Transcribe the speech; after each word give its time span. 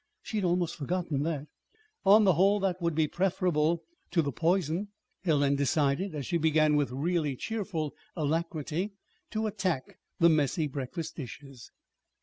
She 0.23 0.37
had 0.37 0.45
almost 0.45 0.75
forgotten 0.77 1.21
that. 1.25 1.45
On 2.07 2.23
the 2.23 2.33
whole, 2.33 2.59
that 2.61 2.81
would 2.81 2.95
be 2.95 3.07
preferable 3.07 3.83
to 4.09 4.23
the 4.23 4.31
poison, 4.31 4.87
Helen 5.23 5.55
decided, 5.55 6.15
as 6.15 6.25
she 6.25 6.39
began, 6.39 6.75
with 6.75 6.89
really 6.89 7.35
cheerful 7.35 7.93
alacrity, 8.15 8.93
to 9.29 9.45
attack 9.45 9.99
the 10.19 10.27
messy 10.27 10.65
breakfast 10.65 11.17
dishes. 11.17 11.69